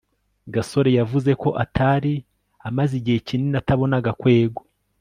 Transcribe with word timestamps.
gasore 0.53 0.89
yavuze 0.99 1.31
ko 1.41 1.49
atari 1.63 2.13
amaze 2.67 2.93
igihe 2.99 3.17
kinini 3.27 3.55
atabona 3.61 3.95
gakwego 4.05 4.59